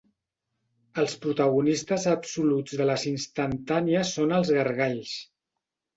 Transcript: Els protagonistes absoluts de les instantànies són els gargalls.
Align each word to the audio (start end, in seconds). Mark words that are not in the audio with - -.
Els 1.01 1.11
protagonistes 1.25 2.07
absoluts 2.13 2.75
de 2.81 2.87
les 2.93 3.05
instantànies 3.13 4.15
són 4.19 4.35
els 4.39 4.53
gargalls. 4.57 5.17